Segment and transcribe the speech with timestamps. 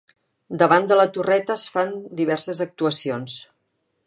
[0.61, 3.39] Davant de la torreta es fan diverses actuacions.